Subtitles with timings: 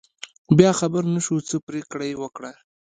[0.57, 2.51] بیا خبر نشو، څه پرېکړه یې وکړه.